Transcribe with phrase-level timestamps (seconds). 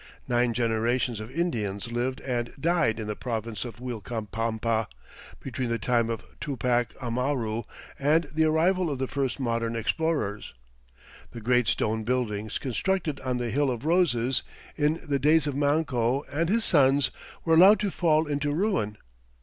[0.27, 4.87] Nine generations of Indians lived and died in the province of Uilcapampa
[5.39, 7.65] between the time of Tupac Amaru
[7.99, 10.55] and the arrival of the first modern explorers.
[11.33, 14.41] The great stone buildings constructed on the "Hill of Roses"
[14.75, 17.11] in the days of Manco and his sons
[17.45, 18.97] were allowed to fall into ruin.